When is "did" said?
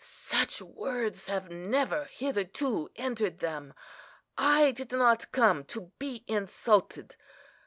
4.71-4.91